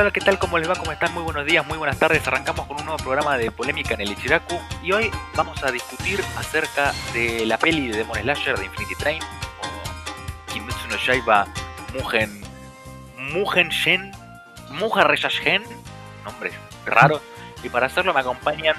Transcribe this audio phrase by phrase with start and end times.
[0.00, 0.38] hola, ¿qué tal?
[0.38, 0.74] ¿Cómo les va?
[0.74, 1.12] ¿Cómo están?
[1.12, 2.26] Muy buenos días, muy buenas tardes.
[2.26, 6.22] Arrancamos con un nuevo programa de polémica en el Ichiraku y hoy vamos a discutir
[6.38, 11.46] acerca de la peli de Demon Slasher de Infinity Train o Kimetsu no Yaiba
[11.94, 12.40] Mugen
[13.18, 14.12] Mugen Shen
[14.70, 15.62] Muja Reyashen
[16.24, 16.54] nombres
[16.86, 17.20] raros
[17.62, 18.76] y para hacerlo me acompañan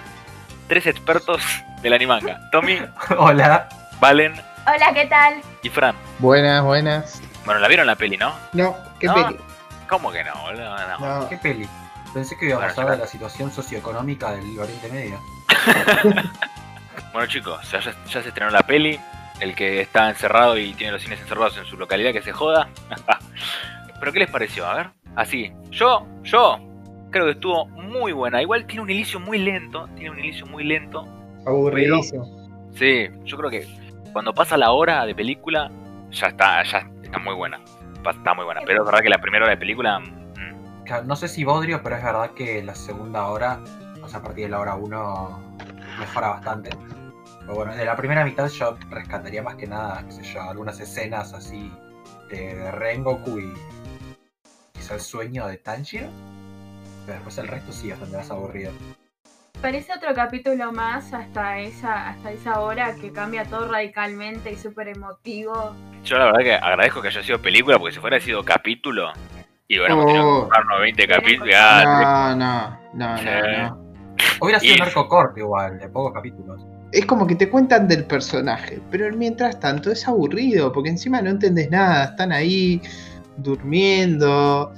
[0.67, 1.41] tres expertos
[1.81, 2.79] del animanga Tommy,
[3.17, 3.69] Hola.
[3.99, 4.33] Valen
[4.65, 5.41] Hola, ¿qué tal?
[5.61, 5.93] y Fran.
[6.19, 7.21] Buenas, buenas.
[7.45, 8.33] Bueno, ¿la vieron la peli, no?
[8.53, 9.13] No, ¿qué No.
[9.13, 9.37] peli?
[9.93, 10.75] ¿Cómo que no, boludo?
[10.99, 11.19] No.
[11.21, 11.29] No.
[11.29, 11.67] ¿Qué peli?
[12.15, 15.19] Pensé que íbamos a Bueno, ya- de la situación socioeconómica del Oriente Medio.
[17.13, 18.99] Bueno chicos, ya se estrenó la peli.
[19.39, 22.69] El que está encerrado y tiene los cines encerrados en su localidad que se joda.
[23.99, 24.65] Pero ¿qué les pareció?
[24.65, 24.89] A ver.
[25.15, 25.51] Así.
[25.69, 26.57] Yo, yo
[27.11, 28.41] creo que estuvo muy buena.
[28.41, 29.87] Igual tiene un inicio muy lento.
[29.95, 31.07] Tiene un inicio muy lento.
[31.45, 32.25] Aburridísimo.
[32.75, 33.67] Sí, yo creo que
[34.11, 35.69] cuando pasa la hora de película,
[36.09, 37.59] ya está, ya está muy buena.
[38.11, 38.61] Está muy buena.
[38.65, 39.99] Pero es verdad que la primera hora de película.
[39.99, 43.59] mm, Claro, No sé si Bodrio, pero es verdad que la segunda hora,
[44.01, 45.57] o sea, a partir de la hora 1,
[45.99, 46.69] mejora bastante.
[47.39, 50.79] Pero bueno, de la primera mitad yo rescataría más que nada, qué sé yo, algunas
[50.79, 51.71] escenas así
[52.29, 53.53] de, de Rengoku y
[54.73, 56.07] quizá el sueño de Tanjiro.
[57.05, 58.71] Pero después el resto sí, es donde vas aburrido.
[59.63, 64.89] Parece otro capítulo más hasta esa, hasta esa hora que cambia todo radicalmente y súper
[64.89, 65.73] emotivo.
[66.03, 69.13] Yo la verdad que agradezco que haya sido película, porque si fuera sido capítulo,
[69.69, 70.39] y bueno, hemos tenido que Oh.
[70.41, 71.55] comprarnos 20 Tenés capítulos.
[71.57, 73.25] ah, No, no, no, Sí.
[73.25, 73.83] no, no.
[74.41, 76.61] Hubiera sido Y- un arco corto igual, de pocos capítulos.
[76.91, 81.29] Es como que te cuentan del personaje, pero mientras tanto es aburrido, porque encima no
[81.29, 82.81] entendés nada, están ahí
[83.37, 84.73] durmiendo.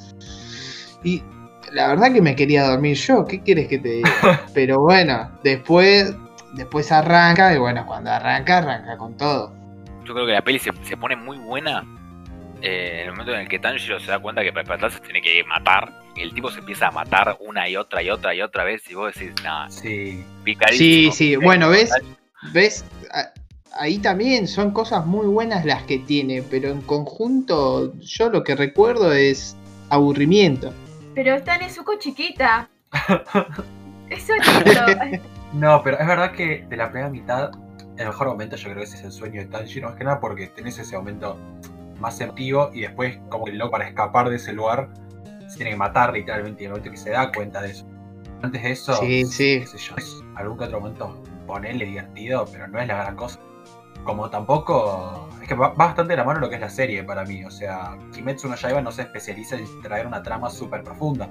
[1.04, 1.24] Y
[1.76, 4.10] la verdad que me quería dormir yo, ¿qué quieres que te diga?
[4.54, 6.16] Pero bueno, después,
[6.54, 9.54] después arranca, y bueno, cuando arranca, arranca con todo.
[10.06, 11.84] Yo creo que la peli se, se pone muy buena
[12.62, 15.02] eh, en el momento en el que Tanjiro se da cuenta que para despertar se
[15.02, 15.92] tiene que matar.
[16.16, 18.90] Y el tipo se empieza a matar una y otra y otra y otra vez.
[18.90, 20.24] Y vos decís, nada, Sí.
[20.72, 21.92] Sí, sí, bueno, ¿ves?
[22.54, 22.86] ¿Ves?
[23.78, 28.56] Ahí también son cosas muy buenas las que tiene, pero en conjunto yo lo que
[28.56, 29.58] recuerdo es
[29.90, 30.74] aburrimiento.
[31.16, 32.70] Pero está Nezuko chiquita.
[34.10, 34.82] Eso chiquito.
[35.54, 37.50] No, pero es verdad que de la primera mitad,
[37.98, 40.20] el mejor momento yo creo que ese es el sueño de Tanjiro, más que nada
[40.20, 41.40] porque tenés ese momento
[41.98, 44.90] más emotivo y después como que el loco para escapar de ese lugar
[45.48, 47.88] se tiene que matar literalmente y en el momento que se da cuenta de eso.
[48.42, 49.60] Antes de eso, Sí, sí.
[49.62, 53.16] qué sé yo, es algún que otro momento ponerle divertido, pero no es la gran
[53.16, 53.40] cosa.
[54.04, 57.24] Como tampoco, es que va bastante de la mano lo que es la serie para
[57.24, 61.30] mí, o sea, Kimetsu no Yaiba no se especializa en traer una trama súper profunda.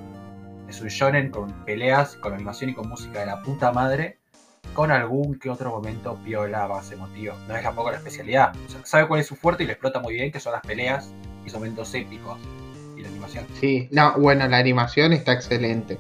[0.69, 4.19] Es un shonen con peleas, con animación y con música de la puta madre,
[4.73, 7.35] con algún que otro momento piola más emotivo.
[7.49, 8.53] No es tampoco la especialidad.
[8.67, 10.63] O sea, sabe cuál es su fuerte y lo explota muy bien, que son las
[10.63, 12.39] peleas y los momentos épicos.
[12.97, 13.47] Y la animación.
[13.61, 15.99] Sí, no, bueno, la animación está excelente.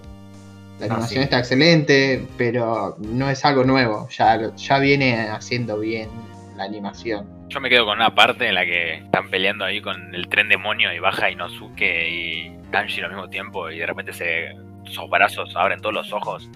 [0.78, 1.24] La Ah, animación sí.
[1.24, 4.08] está excelente, pero no es algo nuevo.
[4.08, 6.08] Ya viene haciendo bien
[6.56, 7.28] la animación.
[7.48, 10.48] Yo me quedo con una parte en la que están peleando ahí con el tren
[10.48, 13.70] demonio y baja Inosuke y Tanjiro al mismo tiempo.
[13.70, 16.48] Y de repente se, sus brazos abren todos los ojos.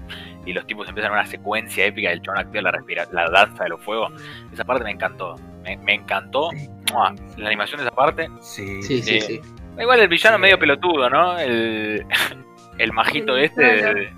[0.47, 3.71] Y los tipos empiezan una secuencia épica del chon activa la, respira- la danza de
[3.71, 4.13] los fuegos.
[4.53, 5.37] Esa parte me encantó.
[5.63, 6.51] Me, me encantó.
[6.93, 7.15] ¡Mua!
[7.37, 8.29] La animación de esa parte.
[8.41, 9.41] Sí, Sí, sí, Eh, sí.
[9.79, 10.43] Igual el villano Sí.
[10.43, 11.39] medio pelotudo, ¿no?
[11.39, 12.05] El,
[12.79, 14.13] el majito El este.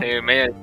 [0.00, 0.54] eh, medio-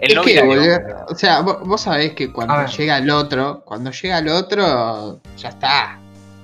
[0.00, 0.46] el Es no que, binario.
[0.80, 5.20] boludo, o sea, vos, vos sabés que cuando llega el otro, cuando llega el otro,
[5.36, 5.98] ya está.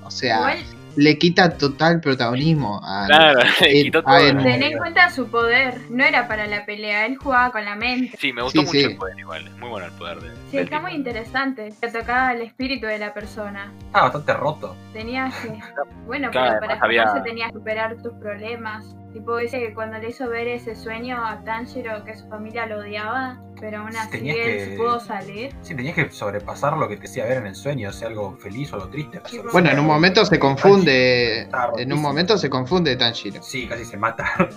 [0.04, 0.58] O sea, Igual
[0.94, 4.14] le quita total protagonismo a Claro, le quitó todo.
[4.42, 5.80] ten en cuenta su poder.
[5.88, 8.18] No era para la pelea, él jugaba con la mente.
[8.20, 8.84] Sí, me gustó Sí, mucho sí.
[8.84, 9.46] el poder igual.
[9.46, 10.82] Es muy bueno el poder de, Sí, está tipo.
[10.82, 11.72] muy interesante.
[11.80, 13.72] Que tocaba el espíritu de la persona.
[13.86, 14.76] Está bastante roto.
[14.92, 15.48] Tenías que.
[16.06, 18.84] Bueno, Claro, pero para además había- tenías que superar tus problemas.
[19.12, 22.78] Tipo ese que cuando le hizo ver ese sueño a Tanjiro que su familia lo
[22.78, 25.54] odiaba, pero aún así Tenías él que- se pudo salir.
[25.60, 28.72] Sí, tenías que sobrepasar lo que te hacía ver en el sueño, sea algo feliz
[28.72, 29.20] o algo triste.
[29.26, 31.40] Sí, Bueno, en un momento se confunde.
[31.42, 31.94] Está En rotísimo.
[31.96, 33.42] un momento se confunde Tanjiro.
[33.42, 34.24] Sí, casi se mata.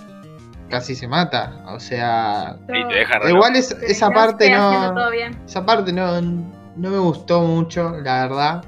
[0.68, 1.64] Casi se mata.
[1.68, 2.58] O sea.
[2.68, 5.00] Sí, te deja Igual es, Pero esa no parte haciendo no.
[5.00, 5.38] todo bien.
[5.46, 8.64] Esa parte no, no me gustó mucho, la verdad.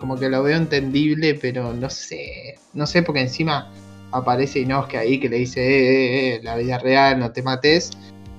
[0.00, 2.54] Como que lo veo entendible, pero no sé.
[2.72, 3.70] No sé, porque encima
[4.12, 7.90] aparece Inosuke ahí que le dice, eh, eh, eh, la vida real, no te mates.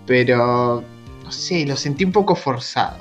[0.05, 0.83] Pero,
[1.23, 2.97] no sé, lo sentí un poco forzado.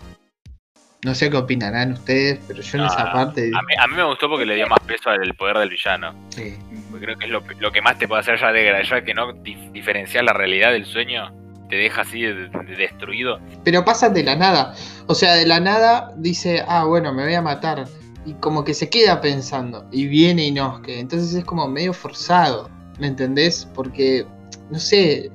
[1.05, 3.51] No sé qué opinarán ustedes, pero yo en Ah, esa parte...
[3.55, 6.13] A mí, a mí me gustó porque le dio más peso al poder del villano.
[6.31, 6.57] Sí.
[6.91, 9.15] Porque creo que es lo, lo que más te puede hacer ya de ya que
[9.15, 11.33] no dif- diferenciar la realidad del sueño,
[11.71, 13.39] te deja así de- de- destruido.
[13.65, 14.75] Pero pasa de la nada.
[15.07, 17.85] O sea, de la nada dice, ah, bueno, me voy a matar.
[18.27, 19.87] Y como que se queda pensando.
[19.91, 20.99] Y viene Inosuke.
[20.99, 22.69] Entonces es como medio forzado.
[22.99, 23.67] ¿me entendés?
[23.75, 24.27] Porque,
[24.71, 25.31] no sé,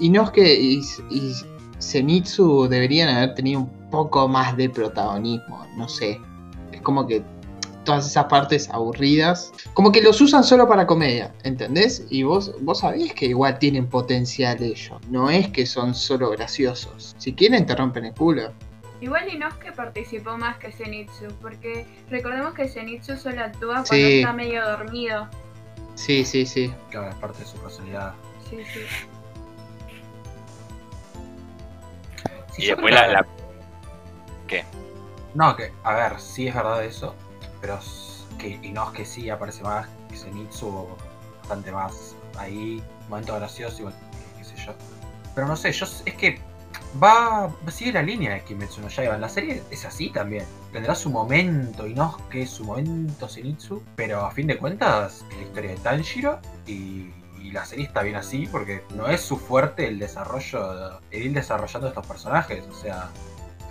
[0.00, 0.80] Inosuke y,
[1.10, 1.32] y
[1.80, 6.20] Zenitsu deberían haber tenido un poco más de protagonismo, no sé.
[6.72, 7.22] Es como que
[7.84, 12.04] todas esas partes aburridas, como que los usan solo para comedia, ¿entendés?
[12.10, 17.14] Y vos, vos sabés que igual tienen potencial ellos, no es que son solo graciosos.
[17.18, 18.52] Si quieren te rompen el culo.
[19.00, 24.20] Igual Inosuke participó más que Zenitsu, porque recordemos que Zenitsu solo actúa cuando Sí.
[24.20, 25.28] está medio dormido.
[25.94, 26.74] Sí, sí, sí.
[26.90, 28.14] Claro, es parte de su personalidad.
[28.48, 28.80] Sí, sí.
[32.52, 33.26] Sí, Y después la, la-
[35.34, 37.14] No, que, a ver, sí es verdad eso,
[37.60, 37.78] pero
[38.38, 40.88] que Inosuke sí aparece más, que Zenitsu
[41.40, 43.94] bastante más ahí, momento gracioso, igual,
[44.38, 44.72] qué sé yo.
[45.34, 46.40] Pero no sé, yo es que
[47.02, 50.44] va, sigue la línea de Kimetsu no Yaiba, la serie es así también.
[50.72, 55.70] Tendrá su momento Inosuke, su momento Zenitsu, pero a fin de cuentas es la historia
[55.70, 57.10] de Tanjiro y,
[57.40, 61.32] y la serie está bien así porque no es su fuerte el desarrollo, el ir
[61.32, 63.10] desarrollando estos personajes, o sea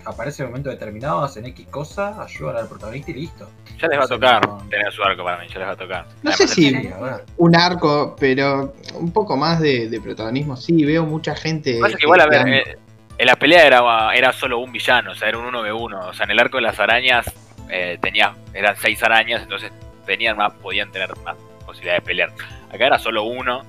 [0.06, 3.50] aparece en un momento determinado, hacen X cosa, ayudan al protagonista y listo.
[3.80, 4.58] ya les va a tocar no.
[4.70, 6.08] tener su arco para mí, ya les va a tocar.
[6.24, 10.56] No sé si a un arco, pero un poco más de, de protagonismo.
[10.56, 11.80] Sí, veo mucha gente.
[11.80, 12.78] Pasa que igual, a ver, eh,
[13.18, 13.82] en la pelea era,
[14.14, 16.10] era solo un villano, o sea, era un 1v1.
[16.10, 17.26] O sea, en el arco de las arañas
[17.70, 19.72] eh, tenía, eran seis arañas, entonces
[20.06, 21.36] tenían más, podían tener más
[21.66, 22.30] posibilidad de pelear.
[22.72, 23.64] Acá era solo uno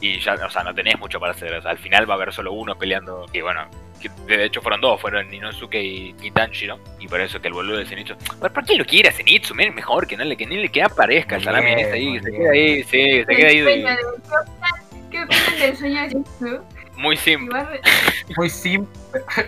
[0.00, 1.52] y ya, o sea, no tenés mucho para hacer.
[1.54, 3.26] O sea, al final va a haber solo uno peleando.
[3.32, 3.66] Y bueno,
[4.00, 6.78] que de hecho fueron dos, fueron Inosuke y, Tanjiro.
[6.98, 8.14] Y por eso que el boludo de Zenitsu.
[8.38, 9.54] ¿Por, por qué lo quiere a Zenitsu?
[9.54, 12.50] Men, Mejor que no le, que ni le que aparezca el ese ahí, se queda
[12.50, 13.58] ahí, sí, se queda ahí.
[13.58, 16.64] El sueño de- ¿Qué opinan- ¿Qué opinan del sueño de Zenitsu?
[17.02, 17.58] Muy simple.
[17.60, 17.80] Igual,
[18.36, 19.00] Muy simple.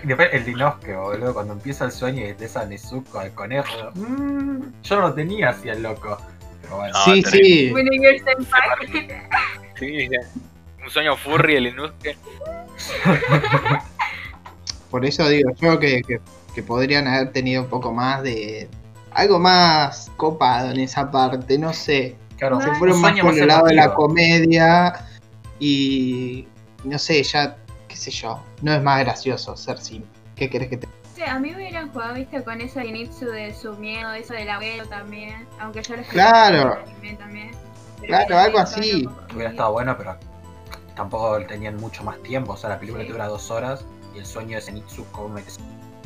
[0.03, 3.91] Y después el Dinosuke, boludo, cuando empieza el sueño y de esa Nezuko al conejo.
[3.95, 6.17] mm, yo no lo tenía así el loco.
[6.61, 6.93] Pero bueno.
[6.93, 7.73] No, sí, sí.
[9.79, 10.09] Sí,
[10.83, 12.17] un sueño furry el Inosuke.
[14.91, 16.19] Por eso digo yo que, que-
[16.53, 18.69] que podrían haber tenido un poco más de.
[19.11, 22.15] Algo más copado en esa parte, no sé.
[22.37, 24.93] Claro, Se fueron más por el lado de la comedia
[25.59, 26.47] y.
[26.83, 27.57] No sé, ya.
[27.87, 28.39] qué sé yo.
[28.61, 30.09] No es más gracioso ser simple.
[30.35, 30.87] ¿Qué querés que te.?
[31.15, 34.49] Sí, a mí me hubieran jugado, viste, con ese Zenitsu de su miedo, eso del
[34.49, 35.47] abuelo también.
[35.59, 36.79] Aunque yo lo Claro.
[36.87, 37.51] anime también.
[38.05, 39.07] Claro, algo así.
[39.33, 40.17] Hubiera estado bueno, pero
[40.95, 42.53] tampoco tenían mucho más tiempo.
[42.53, 43.09] O sea, la película Sí.
[43.11, 43.85] dura dos horas
[44.15, 45.37] y el sueño de Zenitsu, como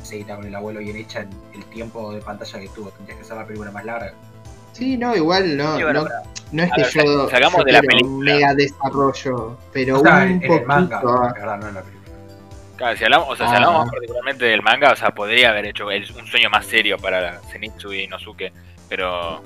[0.04, 2.90] se con el abuelo bien hecha en el tiempo de pantalla que tuvo.
[2.92, 4.14] Tendría que ser la película más larga.
[4.78, 5.76] Sí, no, igual no.
[5.78, 6.10] Sí, bueno, no,
[6.52, 7.30] no es a que ver, yo.
[7.30, 8.12] sacamos yo de la película.
[8.14, 9.58] Un mega desarrollo.
[9.74, 10.54] Pero O sea, un poquito.
[10.56, 11.94] el manga, no en la película.
[12.78, 13.56] Claro, si hablamos, o sea, si Ah.
[13.58, 16.98] hablamos más particularmente del manga, o sea, podría haber hecho el- un sueño más serio
[17.00, 18.52] para Zenitsu y Inosuke,
[18.88, 19.42] pero...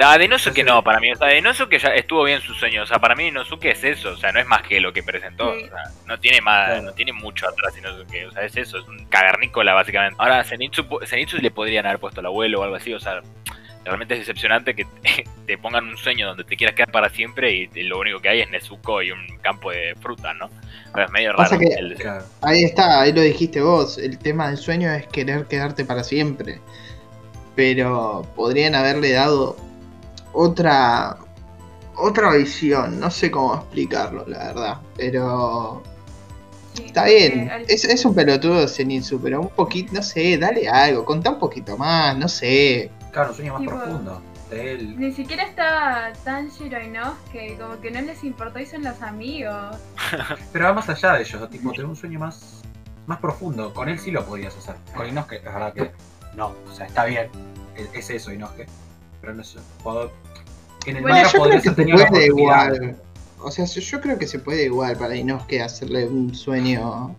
[0.00, 2.84] Ah, de Inosuke no, para mí, o sea, de Inosuke ya estuvo bien su sueño,
[2.84, 5.02] o sea, para mí Inosuke es eso, o sea, no es más que lo que
[5.02, 5.64] presentó, Sí.
[5.64, 6.82] o sea, no tiene más, Claro.
[6.82, 10.14] no tiene mucho atrás Inosuke, o sea, es eso, es un cavernícola básicamente.
[10.20, 13.22] Ahora, Zenitsu, Zenitsu le podrían haber puesto al abuelo o algo así, o sea,
[13.88, 14.86] realmente es decepcionante que
[15.46, 18.40] te, pongan un sueño donde te quieras quedar para siempre y lo único que hay
[18.40, 20.48] es Nezuko y un campo de fruta, ¿no?
[20.92, 22.24] Pero es medio Pasa raro que- el- Claro.
[22.42, 23.98] Ahí está, ahí lo dijiste vos.
[23.98, 26.60] El tema del sueño es querer quedarte para siempre.
[27.56, 29.56] Pero podrían haberle dado
[30.32, 31.16] otra
[31.96, 33.00] otra visión.
[33.00, 34.76] No sé cómo explicarlo, la verdad.
[34.96, 35.82] Pero
[36.84, 37.50] está bien.
[37.66, 41.04] Es, es un pelotudo Zenitsu, pero un poquito, no sé, dale algo.
[41.04, 42.90] Contá un poquito más, no sé.
[43.12, 44.22] Claro, un sueño más Tipo- profundo.
[44.50, 44.98] De él.
[44.98, 49.76] Ni siquiera estaba Tanjiro y Inosuke, como que no les importó y son los amigos.
[50.52, 52.62] Pero va más allá de ellos, tipo, tener un sueño más,
[53.06, 53.74] más profundo.
[53.74, 54.76] Con él sí lo podías hacer.
[54.96, 55.90] Con Inosuke, es verdad que
[56.34, 56.54] no.
[56.66, 57.28] O sea, está bien.
[57.76, 58.66] Es, es eso, Inosuke.
[59.20, 59.58] Pero no sé.
[59.82, 60.10] puedo-
[60.86, 62.96] En el Bueno, manga yo creo podrías que se puede igual.
[63.40, 67.14] O sea, yo- yo creo que se puede igual para Inosuke hacerle un sueño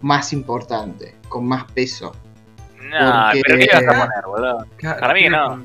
[0.00, 2.16] más importante, con más peso.
[3.00, 4.66] Nah, Porque- pero ¿qué vas a poner, boludo?
[5.00, 5.64] Para mí que ¿qué le no.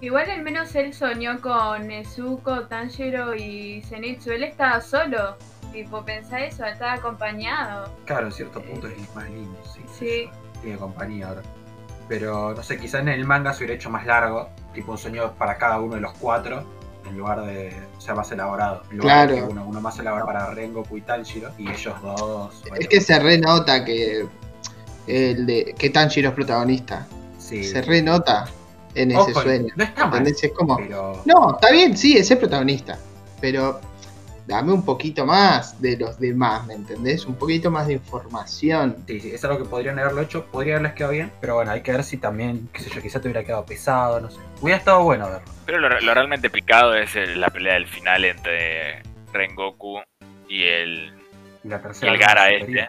[0.00, 4.30] Igual al menos él soñó con Nezuko, Tanjiro y Zenitsu.
[4.30, 5.36] Él estaba solo.
[5.72, 7.92] Tipo, pensá eso, estaba acompañado.
[8.06, 9.80] Claro, en cierto punto es más lindo, sí.
[9.98, 10.30] Sí.
[10.62, 11.42] Tiene compañía ahora.
[12.08, 15.32] Pero no sé, quizás en el manga se hubiera hecho más largo, tipo un sueño
[15.34, 16.64] para cada uno de los cuatro,
[17.06, 17.76] en lugar de.
[17.96, 18.82] O sea, más elaborado.
[18.90, 19.48] En lugar de Claro.
[19.50, 22.60] uno, uno más elaborado para Rengoku y Tanjiro, y ellos dos.
[22.62, 24.26] bueno, Es que se renota que
[25.08, 27.06] el de que Tanjiro es protagonista.
[27.38, 27.64] sí.
[27.64, 28.46] Se renota
[28.94, 29.72] en ese Ojo, sueño.
[29.76, 30.10] No está.
[30.24, 30.76] Es como.
[30.76, 31.22] pero.
[31.24, 32.98] No, está bien, sí, es el protagonista.
[33.40, 33.80] Pero
[34.46, 37.26] dame un poquito más de los demás, ¿me entendés?
[37.26, 38.96] Un poquito más de información.
[39.06, 41.82] Sí, sí, es algo que podrían haberlo hecho, podría haberles quedado bien, pero bueno, hay
[41.82, 44.38] que ver si también, qué sé yo, quizás te hubiera quedado pesado, no sé.
[44.62, 45.46] Hubiera estado bueno verlo.
[45.66, 49.02] Pero lo, lo realmente picado es el- la pelea del final entre
[49.34, 50.00] Rengoku
[50.48, 51.12] y el,
[51.62, 52.60] Y el Gara este.
[52.66, 52.88] superior.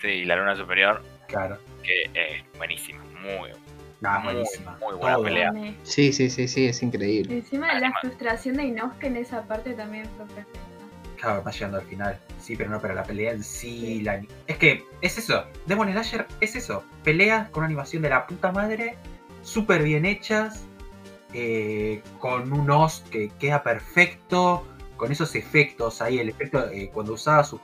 [0.00, 1.00] Sí, y la luna superior,
[1.32, 1.58] Claro.
[1.82, 3.50] que es buenísima, muy,
[4.00, 4.78] Nada, muy, buenísima.
[4.80, 5.24] muy buena Todo.
[5.24, 5.52] pelea.
[5.82, 7.34] Sí, sí, sí, sí, es increíble.
[7.38, 10.60] Encima de la frustración de Inosuke en esa parte también fue perfecta.
[11.20, 12.18] Claro, va llegando al final.
[12.40, 14.00] Sí, pero no, pero la pelea en sí.
[14.02, 14.20] La...
[14.48, 15.44] Es que es eso.
[15.66, 16.82] Demon Slayer es eso.
[17.04, 18.96] Peleas con una animación de la puta madre.
[19.42, 20.64] Súper bien hechas.
[21.32, 24.66] eh, con un os que queda perfecto.
[24.96, 26.18] Con esos efectos ahí.
[26.18, 27.60] El efecto eh, cuando usaba sus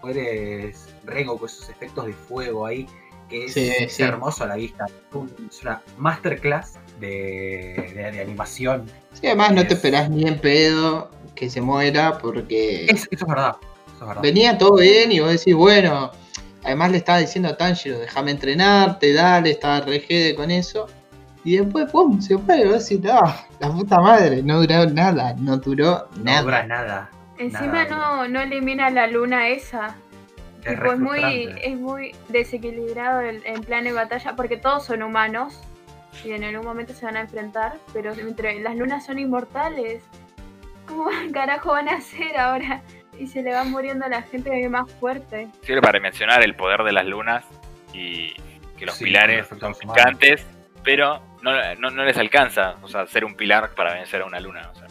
[0.00, 2.86] poderes Rengo con esos efectos de fuego ahí.
[3.28, 4.02] Que es, Sí, es sí.
[4.02, 4.86] hermoso a la vista.
[5.50, 8.84] Es una masterclass de, de- de animación.
[9.12, 13.24] Sí, además no te Es- esperás ni en pedo que se muera porque Es- eso
[13.24, 13.56] es verdad.
[13.86, 14.22] Eso es verdad.
[14.22, 16.10] venía todo bien y vos decís, bueno,
[16.64, 20.86] además le estaba diciendo a Tanjiro, déjame entrenarte, dale, estaba re jede con eso.
[21.46, 23.20] Y después, pum, se fue, y vos decís, no,
[23.60, 26.42] la puta madre, no duró nada, no duró No nada.
[26.42, 27.10] dura nada.
[27.36, 27.86] Encima Nada,
[28.24, 29.96] no, no elimina la luna esa.
[30.64, 35.60] Es es muy, es muy desequilibrado el, en plan de batalla porque todos son humanos
[36.24, 40.02] y en algún momento se van a enfrentar, pero entre las lunas son inmortales.
[40.86, 42.82] ¿Cómo carajo van a hacer ahora?
[43.18, 45.48] Y se le va muriendo a la gente más fuerte.
[45.62, 47.44] Sirve para mencionar el poder de las lunas
[47.92, 48.34] y
[48.76, 50.44] que los Sí, pilares son picantes,
[50.82, 54.40] pero no, no, no les alcanza, o sea, ser un pilar para vencer a una
[54.40, 54.70] luna.
[54.72, 54.86] O sea,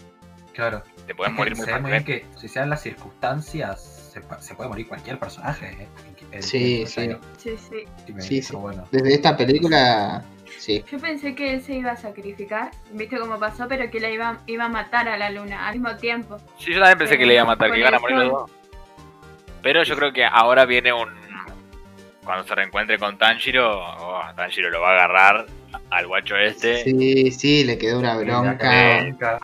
[0.53, 0.83] Claro.
[1.05, 2.33] te pueden morir muy se ve muy bien fácilmente.
[2.35, 3.92] que si se dan las circunstancias,
[4.39, 5.65] se, puede morir cualquier personaje.
[5.67, 5.87] ¿eh?
[6.31, 7.09] En- en- Sí, en- sí.
[7.37, 7.83] Sí, sí.
[8.05, 8.55] sí, me- Sí, pero sí.
[8.55, 8.87] bueno.
[8.91, 10.23] Desde esta película,
[10.57, 10.83] sí.
[10.91, 14.39] Yo pensé que él se iba a sacrificar, viste cómo pasó, pero que la iba,
[14.47, 16.37] iba a matar a la luna al mismo tiempo.
[16.59, 18.51] Sí, yo también pensé que le iba a matar, que iban a morir los dos.
[19.61, 21.09] Pero yo creo que ahora viene un.
[22.23, 25.45] Cuando se reencuentre con Tanjiro, oh, Tanjiro lo va a agarrar
[25.89, 26.83] al guacho este.
[26.83, 29.39] Sí, sí, le quedó una bronca.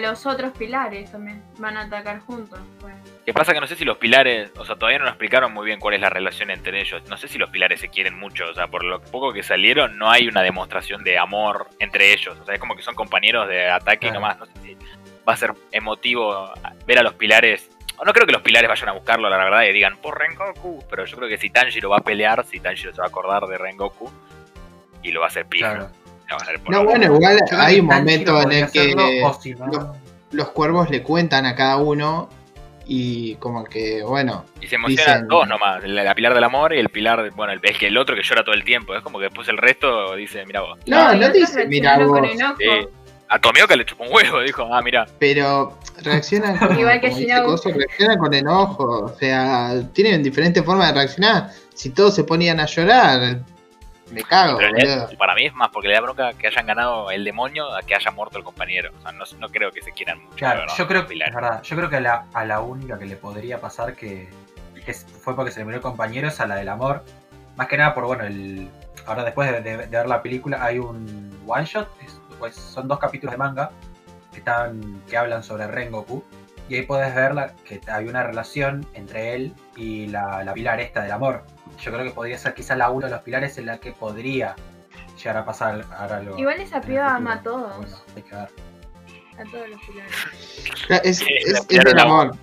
[0.00, 2.58] Los otros pilares también van a atacar juntos.
[2.80, 2.94] pues.
[3.24, 5.66] Que pasa que no sé si los pilares, o sea, todavía no nos explicaron muy
[5.66, 7.02] bien cuál es la relación entre ellos.
[7.08, 9.98] No sé si los pilares se quieren mucho, o sea, por lo poco que salieron
[9.98, 12.36] no hay una demostración de amor entre ellos.
[12.40, 14.14] O sea, es como que son compañeros de ataque y Claro.
[14.20, 14.38] nomás.
[14.38, 14.74] No sé si
[15.28, 16.52] va a ser emotivo
[16.86, 17.70] ver a los pilares.
[17.98, 20.82] O no creo que los pilares vayan a buscarlo, la verdad, y digan, por Rengoku.
[20.88, 23.44] Pero yo creo que si Tanjiro va a pelear, si Tanjiro se va a acordar
[23.46, 24.10] de Rengoku
[25.02, 25.74] y lo va a hacer pija.
[25.74, 25.90] Claro.
[26.34, 29.04] Va a por No, bueno, igual hay que un momento en el que hacerlo,
[29.58, 29.86] no- los-
[30.32, 32.28] los cuervos le cuentan a cada uno
[32.86, 36.72] y como que, bueno, Y se emocionan Dicen- dos nomás, la, la pilar del amor
[36.74, 38.94] y el pilar, de- bueno, el, es que el otro que llora todo el tiempo,
[38.96, 40.78] es como que después el resto dice, mira vos.
[40.86, 42.18] No, no otros dice, mira vos.
[42.18, 42.54] enojo.
[42.58, 42.66] Sí.
[43.32, 45.06] A Tomioka le chupó un huevo, dijo, ah, mira.
[45.20, 47.10] pero reaccionan con, Igual que.
[47.44, 51.50] Coso, reaccionan con enojo, o sea, tienen diferentes formas de reaccionar.
[51.74, 53.40] Si todos se ponían a llorar,
[54.10, 55.18] me cago, Pero le- boludo.
[55.18, 57.94] para mí es más porque le da bronca que hayan ganado el demonio a que
[57.94, 58.90] haya muerto el compañero.
[58.98, 60.36] O sea, no, no creo que se quieran mucho.
[60.36, 61.34] Claro, yo creo que, pilares.
[61.34, 64.28] es verdad, yo creo que a la, a la única que le podría pasar que,
[64.84, 67.04] que fue porque se le murió el compañero es a la del amor.
[67.56, 68.68] Más que nada por, bueno, el
[69.06, 72.88] ahora después de, de- de ver la película hay un one shot, es- pues son
[72.88, 73.70] dos capítulos de manga
[74.32, 76.24] que están que hablan sobre Rengoku
[76.68, 80.80] y ahí puedes ver la- que hay una relación entre él y la, la pilar
[80.80, 81.44] esta del amor.
[81.80, 84.54] Yo creo que podría ser quizás la uno de los pilares en la que podría
[85.16, 86.38] llegar a pasar ahora algo.
[86.38, 87.76] Igual esa el piba ama a todos.
[87.76, 88.48] Bueno, hay que ver.
[89.38, 90.12] A todos los pilares.
[91.04, 92.36] Es, Sí, es- es del amor.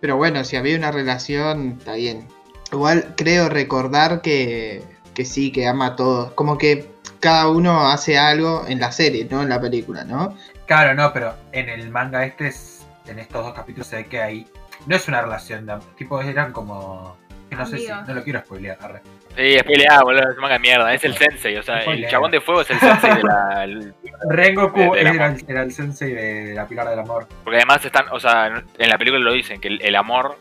[0.00, 2.26] Pero bueno, si había una relación, está bien.
[2.72, 4.82] Igual creo recordar que,
[5.14, 6.32] que sí, que ama a todos.
[6.32, 6.90] Como que
[7.20, 10.36] cada uno hace algo en la serie, no en la película, ¿no?
[10.66, 14.20] Claro, no, pero en el manga este, es- en estos dos capítulos se ve que
[14.20, 14.46] hay...
[14.86, 17.16] No es una relación, de, tipo eran como...
[17.56, 17.88] que No sé si...
[17.88, 18.78] No lo quiero spoilear.
[18.80, 19.00] arre.
[19.36, 20.92] Sí, peleada, boludo, es manga de mierda.
[20.94, 23.64] Es el sensei, o sea, el chabón de fuego es el sensei de la.
[23.64, 23.94] el-
[24.28, 27.26] Rengoku De- era, el, era el sensei de la Pilar del Amor.
[27.44, 28.46] porque además están, o sea,
[28.78, 30.36] en la película lo dicen, que el, el amor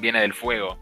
[0.00, 0.78] viene del fuego.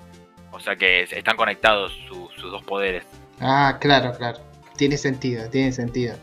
[0.52, 3.04] O sea que están conectados su- sus dos poderes.
[3.40, 4.38] Ah, claro, claro.
[4.76, 6.16] Tiene sentido, tiene sentido.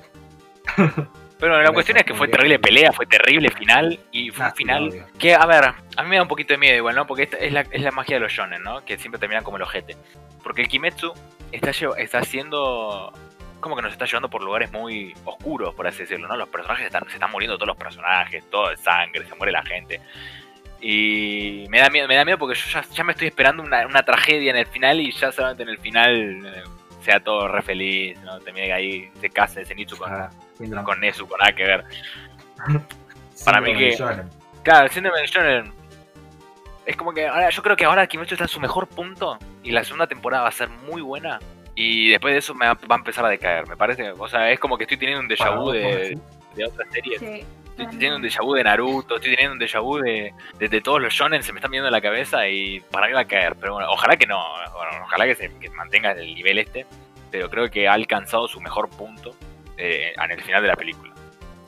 [1.42, 5.06] Pero la cuestión es que fue terrible pelea, fue terrible final y fue un final
[5.18, 7.08] que, a ver, a mí me da un poquito de miedo igual, ¿no?
[7.08, 8.86] Porque esta es la, es la magia de los shonen, ¿no?
[8.86, 9.98] Que siempre terminan como el ojete.
[10.44, 11.12] Porque el Kimetsu
[11.52, 13.12] está, está haciendo...
[13.60, 16.38] Como que nos está llevando por lugares muy oscuros, por así decirlo, ¿no?
[16.38, 19.64] Los personajes están, se están muriendo todos los personajes, todo de sangre, se muere la
[19.64, 20.00] gente.
[20.80, 23.88] Y me da miedo, me da miedo porque yo ya, ya me estoy esperando una,
[23.88, 26.64] una tragedia en el final y ya solamente en el final eh,
[27.02, 28.40] sea todo re feliz, ¿no?
[28.42, 30.30] Termine ahí, se case Zenitsu con, Ah,
[30.62, 31.86] síndrome- con Nezu, con nada que ver.
[33.46, 33.98] para mí que-.
[34.64, 35.74] Claro, el síndrome de Shonen.
[36.86, 39.72] Es como que ahora, yo creo que ahora Kimetsu está en su mejor punto y
[39.72, 41.40] la segunda temporada va a ser muy buena.
[41.76, 44.12] Y después de eso me va, va a empezar a decaer, me parece.
[44.12, 46.18] O sea, es como que estoy teniendo un déjà vu de,
[46.56, 47.20] de otras series.
[47.20, 47.46] Sí.
[47.70, 50.82] Estoy teniendo un déjà vu de Naruto, estoy teniendo un déjà vu de, de, de
[50.82, 53.26] todos los shonen, se me están viendo en la cabeza y para mí va a
[53.26, 53.56] caer.
[53.56, 54.38] Pero bueno, ojalá que no,
[54.74, 56.86] bueno, ojalá que se que mantenga el nivel este,
[57.32, 59.34] pero creo que ha alcanzado su mejor punto
[59.82, 61.14] eh, en el final de la película.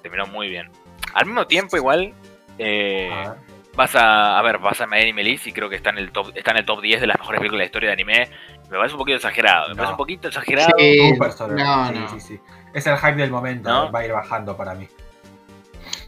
[0.02, 0.70] Terminó muy bien.
[1.14, 2.14] Al mismo tiempo, igual,
[2.58, 3.38] eh, A ver.
[3.76, 6.12] vas a, a ver, vas a Made in Melis y creo que está en el
[6.12, 8.30] top, está en el top 10 de las mejores películas de la historia de anime.
[8.70, 9.78] Me parece un poquito exagerado, me No.
[9.78, 10.72] parece un poquito exagerado.
[10.78, 12.10] Sí, no, sí, no.
[12.10, 12.40] sí, sí.
[12.74, 13.92] Es el hype del momento, ¿No?
[13.92, 14.88] va a ir bajando para mí.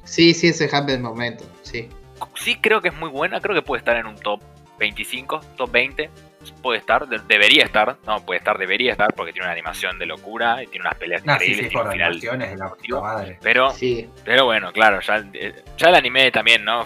[0.03, 1.89] Sí, sí, ese hype del momento, sí.
[2.35, 4.41] Sí creo que es muy buena, creo que puede estar en un top
[4.79, 6.09] 25, top 20.
[6.51, 10.05] Puede estar, de- debería estar, no, puede estar, debería estar porque tiene una animación de
[10.05, 12.07] locura y tiene unas peleas Nah, sí, increíbles, sí, por un final.
[12.11, 13.39] animaciones de la puta madre.
[13.41, 16.85] Pero, Sí, pero bueno, claro, ya, eh, ya el anime también, ¿no?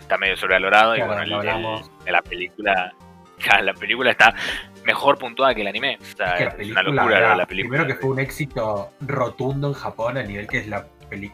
[0.00, 2.92] Está medio sobrevalorado y bueno, el- el- la película,
[3.38, 4.34] ya, la película está
[4.84, 5.98] mejor puntuada que el anime.
[6.00, 7.70] O sea, Es que la es película, una locura la película.
[7.78, 10.86] Primero que fue un éxito rotundo en Japón a nivel que es la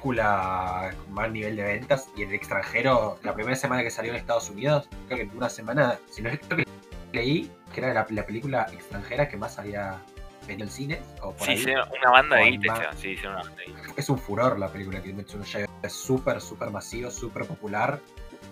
[0.04, 4.10] película con más nivel de ventas y en el extranjero, la primera semana que salió
[4.12, 6.64] en Estados Unidos, creo que en una semana, si no es creo que
[7.12, 9.98] leí que era la, la película extranjera que más había
[10.46, 11.74] vendido en cines o por Sí, ahí.
[12.00, 13.74] una banda de hicieron, sí, una banda de.
[13.96, 15.68] Es un furor la película que Kimetsu no Yaiba.
[15.82, 18.00] Es súper, súper masivo, súper popular.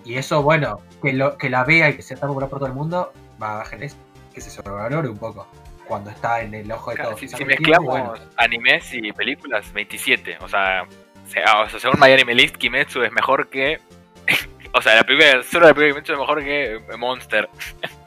[0.05, 2.69] Y eso, bueno, que, lo, que la vea y que sea tan popular por todo
[2.69, 3.13] el mundo,
[3.43, 3.91] va a generar
[4.33, 5.47] que se sobrevalore un poco.
[5.87, 7.21] Cuando está en el ojo de Claro, todos.
[7.21, 10.37] si, si mezclamos bueno, animes y películas, 27.
[10.43, 10.87] O sea,
[11.27, 13.81] se- ah, o sea, según My Anime List, Kimetsu es mejor que.
[14.75, 17.49] o sea, la película, solo la de Kimetsu es mejor que Monster.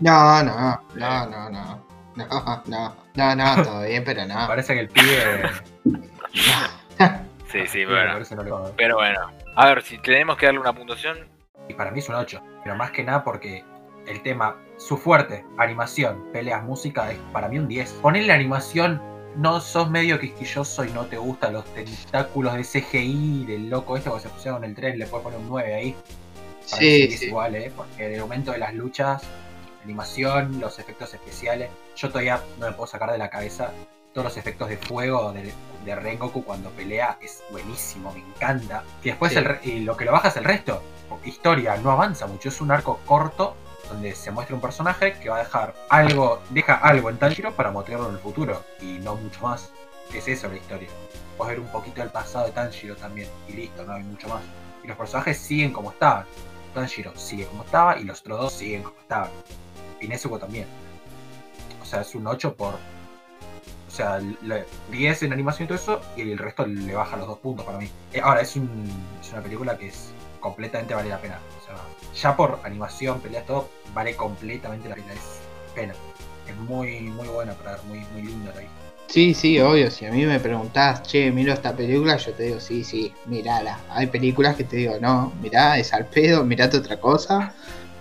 [0.00, 1.82] no, no, no, no, no.
[2.14, 4.46] No, no, no, no, todo bien, pero no.
[4.46, 5.50] parece que el pibe.
[7.52, 8.18] Sí, sí, bueno.
[8.18, 9.30] no Pero bueno.
[9.56, 11.18] A ver, si tenemos que darle una puntuación.
[11.68, 12.40] Y para mí es un 8.
[12.64, 13.62] Pero más que nada porque
[14.06, 17.92] el tema, su fuerte, animación, peleas, música, es para mí un 10.
[18.00, 19.02] Ponerle la animación,
[19.36, 24.10] no sos medio quisquilloso y no te gustan los tentáculos de CGI del loco este
[24.10, 25.96] que se pusieron en el tren, le puedes poner un 9 ahí.
[26.66, 27.26] Sí, es sí.
[27.26, 27.72] igual, ¿eh?
[27.74, 29.22] Porque el momento de las luchas,
[29.84, 33.72] animación, los efectos especiales, yo todavía no me puedo sacar de la cabeza
[34.14, 35.52] todos los efectos de fuego de,
[35.84, 38.84] de Rengoku cuando pelea, es buenísimo, me encanta.
[39.02, 39.38] Y después Sí.
[39.38, 40.82] el y lo que lo baja es el resto.
[41.24, 43.54] Historia, no avanza mucho, es un arco corto
[43.88, 47.70] donde se muestra un personaje que va a dejar algo, deja algo en Tanjiro para
[47.70, 49.70] mostrarlo en el futuro y no mucho más.
[50.14, 50.88] Es eso la historia.
[51.36, 54.42] Puedes ver un poquito del pasado de Tanjiro también y listo, no hay mucho más.
[54.84, 56.24] Y los personajes siguen como estaban.
[56.72, 59.30] Tanjiro sigue como estaba y los otros dos siguen como estaban.
[60.00, 60.66] Y Nezuko también.
[61.80, 62.74] O sea, es un 8 por.
[62.74, 67.26] O sea, le- 10 en animación y todo eso, y el resto le baja los
[67.26, 67.90] dos puntos para mí.
[68.12, 68.68] Eh, ahora, es, un,
[69.20, 70.08] es una película que es
[70.40, 71.38] completamente vale la pena.
[71.60, 71.76] O sea,
[72.14, 75.12] ya por animación, peleas, todo, vale completamente la pena.
[75.12, 75.40] Es
[75.74, 75.94] pena.
[76.48, 78.74] Es muy, muy buena para ver, muy, muy linda la vista.
[79.12, 79.90] Sí, sí, obvio.
[79.90, 83.78] Si a mí me preguntás, che, miro esta película, yo te digo, sí, sí, mirala.
[83.90, 87.52] Hay películas que te digo, no, mirá, es al pedo, mirate otra cosa.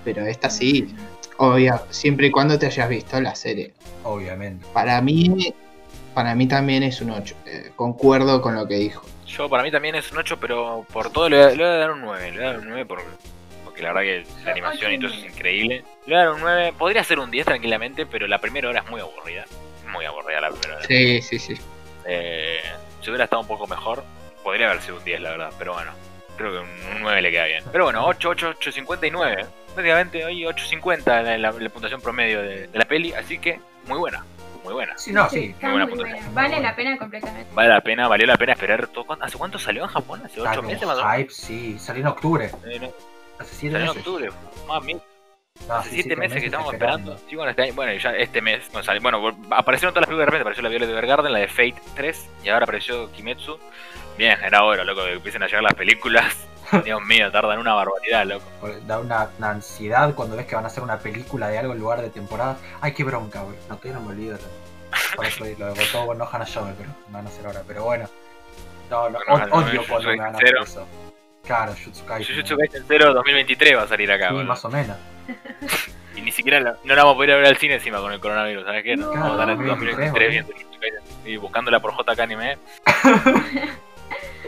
[0.06, 0.96] Pero esta sí,
[1.36, 3.74] obvio, siempre y cuando te hayas visto la serie.
[4.06, 4.66] Obviamente.
[4.72, 5.54] Para mí,
[6.14, 7.36] para mí también es un 8.
[7.46, 9.06] eh, concuerdo con lo que dijo.
[9.28, 11.66] Yo, para mí también es un 8, pero por todo le voy a, le voy
[11.66, 12.32] a dar un 9.
[12.32, 13.02] Le voy a dar un 9 por,
[13.66, 15.84] porque la verdad que la animación y todo eso es increíble.
[16.06, 16.74] Le voy a dar un 9.
[16.80, 19.44] Podría ser un 10 tranquilamente, pero la primera hora es muy aburrida.
[19.92, 20.86] Muy aburrida la primera hora.
[20.88, 21.54] Sí, sí, sí.
[22.06, 22.62] Eh,
[23.02, 24.04] si hubiera estado un poco mejor,
[24.44, 25.52] podría haber sido un 10, la verdad.
[25.58, 25.92] Pero bueno,
[26.38, 27.64] creo que un, un 9 le queda bien.
[27.72, 29.46] Pero bueno, 8, 8, 8, 59.
[29.74, 33.98] Prácticamente hoy 8.50 la, la, la puntuación promedio de, de la peli, así que muy
[33.98, 34.26] buena.
[34.64, 34.96] Muy buena.
[34.98, 35.54] Sí, no, sí.
[35.56, 36.30] está muy buena muy buena.
[36.34, 37.50] Vale la pena completamente.
[37.54, 38.88] Vale la pena, valió la pena esperar.
[38.88, 40.22] Todo, ¿cuánto- ¿Hace cuánto salió en Japón?
[40.26, 41.18] ¿Hace 8 Está meses más o menos?
[41.18, 41.80] hype, sí.
[41.80, 42.52] Salió en octubre.
[42.66, 42.92] Eh, no,
[43.40, 44.30] Hace 7 Salió en octubre.
[44.68, 44.98] Mami,
[45.68, 47.12] No, sí, 7 siete meses que estamos esperando.
[47.14, 47.30] esperando.
[47.30, 48.68] Sí, bueno, este bueno, ya este mes.
[48.72, 50.42] Bueno, sale- bueno, aparecieron todas las películas de repente.
[50.42, 52.30] Apareció la Violet Evergarden, la de Fate 3.
[52.44, 53.60] Y ahora apareció Kimetsu.
[54.18, 56.48] Bien, era hora, loco, que empiecen a llegar las películas.
[56.86, 58.46] Dios mío, tardan una barbaridad, loco.
[58.86, 61.80] Da una, una ansiedad cuando ves que van a hacer una película de algo en
[61.80, 62.58] lugar de temporada.
[62.80, 63.56] Ay, qué bronca, güey.
[63.70, 64.38] No, todavía no me olvido.
[65.16, 67.62] Por eso lo votó bueno, no Hanayome, pero me van a hacer ahora.
[67.68, 68.10] Pero bueno.
[68.90, 70.88] No, no, od- Hanayome, odio cuando me Jujutsu van a hacer eso.
[71.44, 72.36] Claro, Jutsu Kaisen.
[72.36, 74.98] Jujutsu Kaisen 0 2023 va a salir acá, Sí, más o menos.
[76.16, 78.20] Y ni siquiera la- no la vamos a poder ver al cine encima con el
[78.20, 78.98] coronavirus, ¿sabes qué?
[78.98, 79.10] No.
[79.12, 80.54] Vamos a estar en Claro, 2023 viendo
[81.26, 82.58] y buscándola por JK Anime.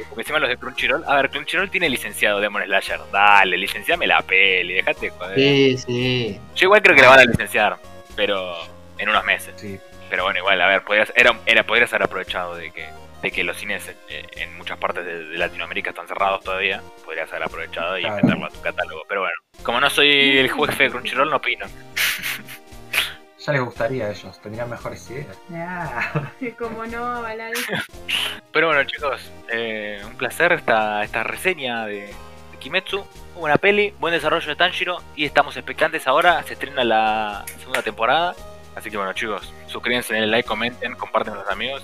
[0.09, 1.03] Porque encima los de Crunchyroll.
[1.07, 2.99] A ver, Crunchyroll tiene licenciado Demon Slasher.
[3.11, 5.35] Dale, licenciame la peli, dejate de joder.
[5.39, 6.39] Sí, sí.
[6.55, 7.77] Yo igual creo que la van a licenciar,
[8.15, 8.55] pero
[8.97, 9.53] en unos meses.
[9.57, 9.79] Sí.
[10.09, 12.87] Pero bueno, igual, a ver, podrías, era, era, podrías haber aprovechado de que,
[13.21, 16.81] de que los cines eh, en muchas partes de, de Latinoamérica están cerrados todavía.
[17.05, 18.15] Podrías haber aprovechado y Claro.
[18.17, 19.03] meterlo a tu catálogo.
[19.07, 21.65] Pero bueno, como no soy el jefe de Crunchyroll, no opino.
[23.45, 25.37] Ya les gustaría a ellos, tendrían mejores ideas.
[26.57, 27.51] Como no, avalar
[28.53, 32.13] Pero bueno, chicos, eh, un placer esta, esta reseña de,
[32.51, 33.05] de Kimetsu.
[33.35, 36.41] Buena peli, buen desarrollo de Tanjiro y estamos expectantes ahora.
[36.43, 38.33] Se estrena la segunda temporada.
[38.75, 41.83] Así que bueno, chicos, suscríbanse, denle like, comenten, comparten con los amigos.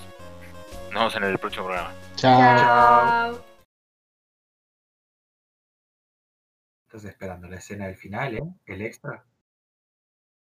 [0.92, 1.92] Nos vemos en el próximo programa.
[2.16, 2.38] Chao.
[2.38, 3.49] Chao.
[6.90, 8.42] Estás esperando la escena del final, ¿eh?
[8.66, 9.24] El extra.